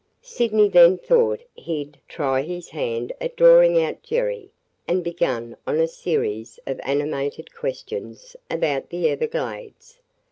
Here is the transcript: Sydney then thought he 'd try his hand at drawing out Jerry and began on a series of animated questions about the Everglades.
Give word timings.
Sydney 0.23 0.67
then 0.67 0.97
thought 0.97 1.41
he 1.53 1.85
'd 1.85 1.99
try 2.07 2.41
his 2.41 2.69
hand 2.69 3.13
at 3.21 3.35
drawing 3.35 3.79
out 3.79 4.01
Jerry 4.01 4.49
and 4.87 5.03
began 5.03 5.55
on 5.67 5.77
a 5.79 5.87
series 5.87 6.59
of 6.65 6.79
animated 6.81 7.53
questions 7.53 8.35
about 8.49 8.89
the 8.89 9.09
Everglades. 9.11 9.99